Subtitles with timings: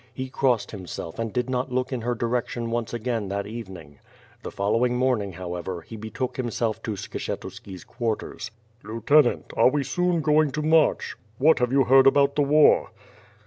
[0.15, 3.99] He crossed himself and did not look in her direction once again that evening.
[4.41, 8.49] The following morning, however, he betook himself to Skshetuski's quarters.
[8.83, 11.15] "Lieutenant, are we soon going to march?
[11.37, 12.89] What have you heard about the war?"